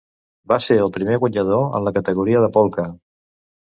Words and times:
Va 0.53 0.57
ser 0.67 0.77
el 0.85 0.93
primer 0.95 1.19
guanyador 1.23 1.67
en 1.81 1.85
la 1.89 1.93
categoria 1.99 2.41
de 2.47 2.51
Polka. 2.57 2.87